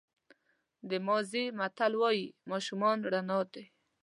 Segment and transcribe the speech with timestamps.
[0.89, 3.63] د مازی متل وایي ماشومان رڼا ده.